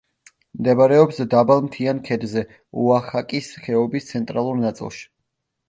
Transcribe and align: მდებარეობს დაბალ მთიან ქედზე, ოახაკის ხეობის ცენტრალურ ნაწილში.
მდებარეობს 0.61 1.19
დაბალ 1.33 1.61
მთიან 1.65 1.99
ქედზე, 2.09 2.45
ოახაკის 2.87 3.53
ხეობის 3.69 4.11
ცენტრალურ 4.11 4.61
ნაწილში. 4.67 5.09